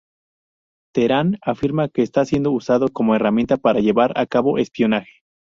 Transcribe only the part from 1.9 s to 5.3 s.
está siendo usado como herramienta para llevar a cabo espionaje.